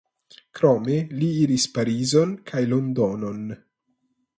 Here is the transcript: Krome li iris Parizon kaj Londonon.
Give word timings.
Krome 0.59 0.95
li 1.19 1.29
iris 1.43 1.67
Parizon 1.77 2.35
kaj 2.53 2.67
Londonon. 2.75 3.49